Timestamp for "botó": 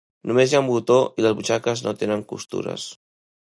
0.69-0.95